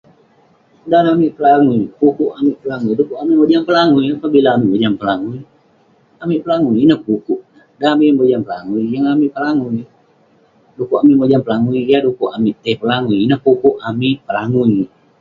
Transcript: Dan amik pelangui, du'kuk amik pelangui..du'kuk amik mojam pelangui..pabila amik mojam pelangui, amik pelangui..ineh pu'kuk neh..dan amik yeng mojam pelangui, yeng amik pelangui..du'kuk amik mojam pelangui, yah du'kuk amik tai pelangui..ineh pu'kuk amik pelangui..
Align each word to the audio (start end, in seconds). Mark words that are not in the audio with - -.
Dan 0.91 1.03
amik 1.13 1.31
pelangui, 1.37 1.81
du'kuk 1.99 2.31
amik 2.39 2.57
pelangui..du'kuk 2.61 3.19
amik 3.23 3.37
mojam 3.39 3.63
pelangui..pabila 3.67 4.49
amik 4.55 4.69
mojam 4.73 4.93
pelangui, 5.01 5.39
amik 6.23 6.39
pelangui..ineh 6.43 6.99
pu'kuk 7.05 7.41
neh..dan 7.43 7.89
amik 7.93 8.05
yeng 8.07 8.19
mojam 8.19 8.41
pelangui, 8.47 8.81
yeng 8.93 9.05
amik 9.13 9.31
pelangui..du'kuk 9.35 10.99
amik 11.01 11.17
mojam 11.21 11.41
pelangui, 11.45 11.81
yah 11.91 12.01
du'kuk 12.05 12.31
amik 12.37 12.55
tai 12.63 12.75
pelangui..ineh 12.81 13.39
pu'kuk 13.45 13.75
amik 13.89 14.17
pelangui.. 14.27 14.81